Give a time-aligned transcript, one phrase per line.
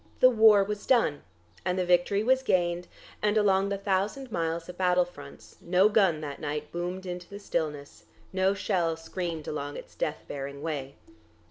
[0.19, 1.21] The war was done,
[1.63, 2.87] and the victory was gained,
[3.21, 7.37] and along the thousand miles of battle fronts no gun that night boomed into the
[7.37, 10.95] stillness, no shell screamed along its death bearing way.